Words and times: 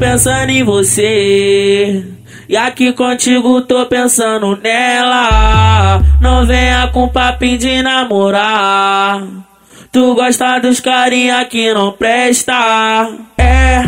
pensando 0.00 0.50
em 0.50 0.64
você. 0.64 2.02
E 2.48 2.56
aqui 2.56 2.92
contigo 2.92 3.60
tô 3.60 3.84
pensando 3.86 4.56
nela. 4.56 6.02
Não 6.20 6.46
venha 6.46 6.88
com 6.88 7.06
papinho 7.06 7.58
de 7.58 7.82
namorar. 7.82 9.22
Tu 9.92 10.14
gosta 10.14 10.58
dos 10.58 10.80
carinha 10.80 11.44
que 11.44 11.72
não 11.74 11.92
presta. 11.92 13.10
É, 13.36 13.84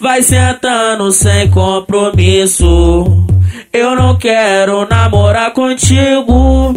vai 0.00 0.22
sentando 0.22 1.12
sem 1.12 1.50
compromisso. 1.50 3.26
Eu 3.72 3.94
não 3.94 4.16
quero 4.16 4.88
namorar 4.88 5.52
contigo. 5.52 6.74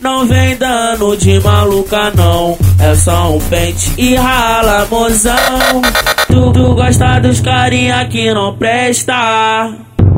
Não 0.00 0.24
vem 0.24 0.54
dando 0.56 1.16
de 1.16 1.40
maluca 1.40 2.12
não 2.14 2.58
É 2.78 2.94
só 2.94 3.34
um 3.34 3.40
pente 3.40 3.90
e 3.96 4.14
rala 4.14 4.86
mozão 4.90 5.80
Tu, 6.34 6.50
tu 6.50 6.74
gosta 6.74 7.20
dos 7.20 7.38
carinha 7.38 8.08
que 8.08 8.34
não 8.34 8.56
presta 8.56 9.72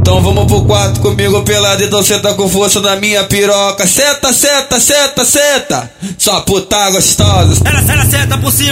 então 0.07 0.23
vamos 0.23 0.45
pro 0.45 0.65
quarto 0.65 1.01
comigo 1.01 1.43
pelado, 1.43 1.83
então 1.83 2.01
senta 2.01 2.33
com 2.35 2.49
força 2.49 2.81
na 2.81 2.95
minha 2.95 3.25
piroca. 3.25 3.85
Seta, 3.89 4.33
seta, 4.33 4.79
seta, 4.79 5.25
seta. 5.25 5.91
Só 6.17 6.43
puta 6.43 6.91
gostosa. 6.93 7.61
Ela, 7.65 7.81
ela 7.81 8.05
senta 8.05 8.26
por 8.26 8.26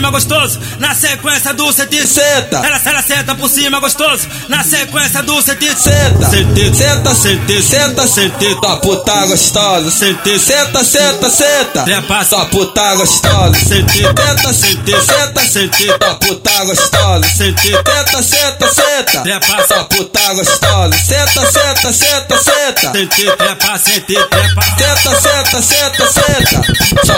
cima 0.05 0.11
gostoso, 0.11 0.61
na 0.79 0.95
sequência 0.95 1.55
do 1.55 1.73
sentido. 1.73 2.07
Seta. 2.07 2.59
Ela, 2.59 2.81
ela 2.85 3.03
senta 3.03 3.35
por 3.35 3.49
cima 3.49 3.81
gostoso, 3.81 4.29
na 4.49 4.63
sequência 4.63 5.23
do 5.23 5.41
sentido. 5.41 5.79
Seta. 5.79 6.31
Sentido. 6.31 6.77
Senta, 6.77 7.15
sentido. 7.15 7.63
Senta, 7.63 8.07
sentido. 8.07 8.61
Só 8.63 8.77
puta 8.77 9.27
gostosa. 9.27 9.91
Sentido. 9.91 10.39
Seta, 10.39 10.85
seta, 10.85 11.31
seta. 11.31 11.83
Trepa. 11.85 12.25
Só 12.25 12.45
puta 12.47 12.95
gostosa. 12.97 13.55
Sentido. 13.55 14.09
Senta, 14.09 14.53
sentido. 14.53 15.01
Seta, 15.01 15.41
sentido. 15.47 15.97
Só 16.03 16.15
puta 16.17 16.65
gostosa. 16.65 17.29
Sentido. 17.37 17.79
Seta, 17.79 18.23
seta, 18.23 18.75
seta. 18.75 19.23
Trepa. 19.23 19.67
Só 19.67 19.85
puta 19.85 20.33
gostosa. 20.35 20.99
Seta, 20.99 21.47
seta, 21.47 21.93
seta, 21.93 22.39
seta. 22.43 22.93
Sente, 22.93 23.37
trepa, 23.37 23.79
sente, 23.79 24.15
trepa. 24.15 24.63
Seta, 24.77 25.21
seta, 25.21 25.63
seta, 25.63 26.07
seta. 26.13 27.07
Só 27.07 27.15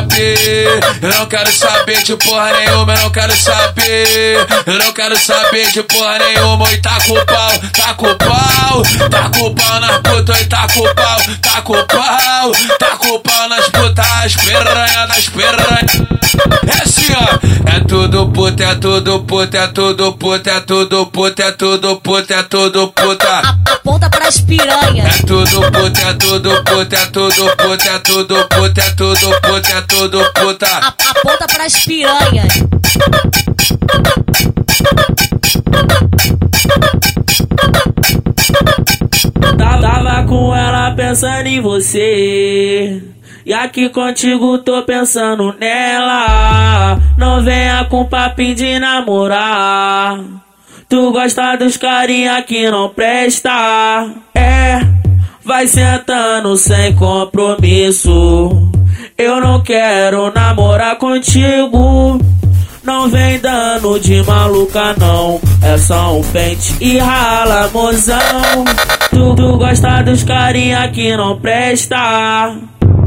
saber, 0.00 0.80
eu 1.02 1.10
não 1.10 1.26
quero 1.26 1.52
saber 1.52 2.02
de 2.02 2.16
porra 2.16 2.52
nenhuma, 2.52 2.94
eu 2.94 3.02
não 3.02 3.10
quero 3.10 3.36
saber. 3.36 4.46
Eu 4.66 4.78
não 4.78 4.92
quero 4.92 5.16
saber 5.18 5.70
de 5.72 5.82
porra 5.82 6.18
nenhuma. 6.18 6.72
E 6.72 6.78
tá 6.78 6.98
com 7.06 7.14
pau, 7.24 7.52
tá 7.72 7.94
com 7.94 8.14
pau, 8.16 8.82
tá 9.10 9.30
com 9.30 9.54
pau 9.54 9.80
nas 9.80 9.98
putas, 10.00 10.40
e 10.40 10.44
tá 10.46 10.66
com 10.68 10.94
pau, 10.94 11.20
tá 11.42 11.62
com 11.62 11.86
pau, 11.86 12.52
tá 12.78 12.96
com 12.96 13.18
pau 13.20 13.48
nas 13.48 13.68
putas, 13.68 14.36
piranha 14.36 15.06
das 15.06 15.28
piranha. 15.28 16.20
Assim, 16.82 17.09
ó. 17.14 17.76
É 17.76 17.80
tudo 17.80 18.28
puta, 18.30 18.64
é 18.64 18.74
tudo 18.74 19.20
puta, 19.24 19.58
é 19.58 19.66
tudo 19.68 20.12
puta, 20.14 20.50
é 20.50 20.60
tudo 20.60 21.06
puta, 21.06 21.42
é 21.42 21.52
tudo 21.52 21.96
puta, 22.00 22.34
é 22.34 22.42
tudo 22.42 22.88
puta. 22.88 23.38
Aponta 23.72 24.10
pras 24.10 24.40
piranhas. 24.40 25.20
É 25.20 25.26
tudo 25.26 25.60
puta, 25.70 26.00
é 26.00 26.14
tudo 26.14 26.64
puta, 26.64 26.96
é 26.96 27.06
tudo 27.06 27.56
puta, 27.56 27.90
é 27.90 27.98
tudo 27.98 28.48
puta, 28.48 28.80
é 28.80 28.90
tudo 28.90 29.40
puta, 29.40 29.72
é 29.72 29.80
tudo 29.82 30.32
puta. 30.34 30.66
Aponta 30.76 31.46
pras 31.46 31.84
piranhas. 31.84 32.52
Tava 39.58 40.24
com 40.26 40.54
ela 40.54 40.90
pensando 40.92 41.46
em 41.46 41.60
você. 41.60 43.02
E 43.44 43.52
aqui 43.52 43.88
contigo 43.88 44.58
tô 44.58 44.82
pensando 44.84 45.54
nela. 45.58 46.89
Não 47.40 47.46
venha 47.46 47.86
com 47.86 48.04
papinho 48.04 48.54
de 48.54 48.78
namorar. 48.78 50.20
Tu 50.86 51.10
gosta 51.10 51.56
dos 51.56 51.78
carinha 51.78 52.42
que 52.42 52.70
não 52.70 52.90
presta. 52.90 54.10
É, 54.34 54.80
vai 55.42 55.66
sentando 55.66 56.54
sem 56.58 56.94
compromisso. 56.94 58.70
Eu 59.16 59.40
não 59.40 59.62
quero 59.62 60.30
namorar 60.34 60.98
contigo. 60.98 62.20
Não 62.84 63.08
vem 63.08 63.38
dando 63.38 63.98
de 63.98 64.22
maluca 64.22 64.94
não 64.98 65.38
É 65.62 65.76
só 65.78 66.18
um 66.18 66.22
pente 66.22 66.74
e 66.80 66.96
rala 66.96 67.68
mozão 67.72 68.64
Tu, 69.10 69.34
tu 69.34 69.58
gosta 69.58 70.02
dos 70.02 70.24
carinha 70.24 70.88
que 70.88 71.14
não 71.14 71.38
presta 71.38 72.56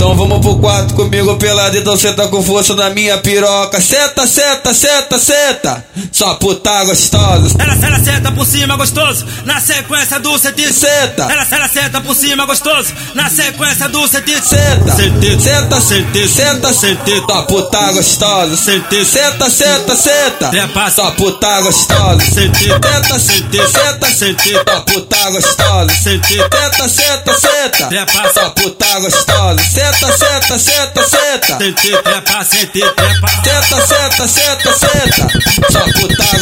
então 0.04 0.18
vamos 0.18 0.42
pro 0.42 0.58
quarto 0.58 0.94
comigo 0.96 1.38
pelado, 1.38 1.78
então 1.78 1.96
senta 1.96 2.28
com 2.28 2.44
força 2.44 2.76
na 2.76 2.90
minha 2.90 3.18
piroca. 3.20 3.80
Seta, 3.80 4.28
seta, 4.28 4.74
seta, 4.74 5.18
seta. 5.18 5.86
Só 6.12 6.36
puta 6.36 6.84
gostosa. 6.84 7.56
Ela, 7.58 7.74
ela 7.74 8.00
senta 8.04 8.30
por 8.30 8.46
cima 8.46 8.76
gostoso, 8.76 9.26
na 9.46 9.62
sequência 9.62 10.20
do 10.20 10.38
sentido. 10.38 10.74
Seta. 10.74 11.24
Ela, 11.24 11.48
ela 11.50 11.70
senta 11.70 12.02
por 12.02 12.14
cima 12.14 12.46
gostoso, 12.46 12.94
na 13.16 13.30
sequência 13.30 13.88
do 13.88 14.06
sentido. 14.06 14.44
Seta. 14.46 14.92
Sentido. 14.92 15.42
Senta, 15.42 15.80
sentido. 15.80 16.28
Senta. 16.28 16.74
Só 16.74 17.42
puta 17.44 17.92
gostosa. 17.94 18.58
Seta, 18.58 19.50
seta, 19.50 19.96
seta. 19.96 20.50
Trepa. 20.50 20.92
Só 20.92 21.12
puta 21.12 21.62
gostosa. 21.62 22.20
Sentido. 22.20 22.74
Senta, 22.74 23.20
sentido. 23.20 23.68
Seta, 23.70 24.12
sentido. 24.12 24.62
Só 24.68 24.82
puta 24.82 25.30
gostosa. 25.30 25.94
Sentido. 25.96 26.44
Seta, 26.44 26.90
seta, 26.90 27.34
seta. 27.40 27.88
Trepa. 27.88 28.34
Só 28.34 28.50
puta 28.50 29.00
gostosa. 29.00 29.64
Seta, 29.94 30.12
seta, 30.18 30.60
seta, 30.60 31.04
seta. 31.04 31.58
Sente, 31.60 31.98
trepa, 32.04 32.44
sente, 32.44 32.80
trepa. 32.80 33.28
Seta, 33.44 33.88
seta, 33.88 34.28
seta, 34.28 34.74
seta. 34.74 35.28
Só 35.72 35.80
puta 36.00 36.33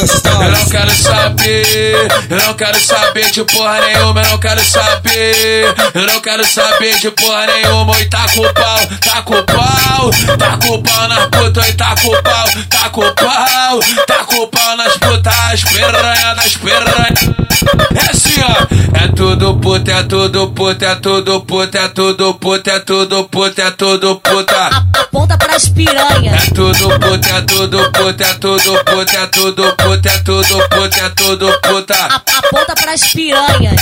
quero 0.71 0.91
saber, 0.91 2.07
eu 2.29 2.37
não 2.37 2.53
quero 2.53 2.79
saber 2.79 3.29
de 3.29 3.43
porra 3.43 3.81
nenhuma, 3.81 4.21
eu 4.21 4.29
não 4.29 4.37
quero 4.37 4.63
saber. 4.63 5.75
Eu 5.93 6.07
não 6.07 6.21
quero 6.21 6.45
saber 6.45 6.97
de 6.99 7.11
porra 7.11 7.45
nenhuma. 7.47 7.99
E 7.99 8.05
tá 8.05 8.25
com 8.29 8.41
pau, 8.53 8.87
tá 9.03 9.21
com 9.21 9.43
pau, 9.43 10.37
tá 10.37 10.57
com 10.57 10.81
pau 10.81 11.07
nas 11.09 11.25
putas, 11.27 11.67
e 11.67 11.73
tá 11.73 11.93
com 12.01 12.11
pau, 12.21 12.47
tá 12.69 12.89
com 12.89 13.13
pau, 13.13 13.79
tá 14.07 14.23
com 14.23 14.47
pau 14.47 14.77
nas 14.77 14.97
putas, 14.97 15.63
piranha 15.65 16.35
das 16.35 16.55
piranha. 16.55 17.41
É 17.93 18.09
assim, 18.09 18.41
ó. 18.41 18.81
É 19.03 19.07
tudo 19.09 19.57
puta, 19.57 19.91
é 19.91 20.03
tudo 20.03 20.49
puta, 20.51 20.85
é 20.85 20.95
tudo 20.95 21.41
puta, 21.41 21.79
é 21.79 21.87
tudo 21.89 22.33
puta, 22.35 22.71
é 22.71 22.79
tudo 22.79 23.23
puta, 23.25 23.61
é 23.61 23.71
tudo 23.71 24.15
puta. 24.17 24.69
Aponta 24.93 25.37
pras 25.37 25.69
piranhas. 25.69 26.47
É 26.47 26.53
tudo 26.53 26.99
puta, 26.99 27.29
é 27.29 27.41
tudo 27.41 27.91
puta, 27.91 28.23
é 28.23 28.33
tudo 28.35 28.83
puta, 28.83 29.17
é 29.17 29.27
tudo 29.27 29.75
puta, 29.75 30.09
é 30.09 30.17
tudo 30.61 30.69
puta, 30.69 30.99
é 30.99 31.09
tudo 31.09 31.61
puta. 31.61 31.95
Aponta 32.05 32.75
pras 32.75 33.13
piranhas. 33.13 33.81